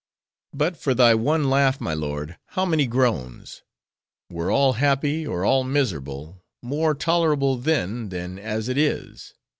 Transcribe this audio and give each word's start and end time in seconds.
"But 0.51 0.77
for 0.77 0.95
thy 0.95 1.13
one 1.13 1.47
laugh, 1.47 1.79
my 1.79 1.93
lord, 1.93 2.35
how 2.57 2.65
many 2.65 2.87
groans! 2.87 3.61
Were 4.31 4.49
all 4.49 4.73
happy, 4.73 5.27
or 5.27 5.45
all 5.45 5.63
miserable,—more 5.63 6.95
tolerable 6.95 7.55
then, 7.57 8.09
than 8.09 8.39
as 8.39 8.67
it 8.67 8.79
is. 8.79 9.35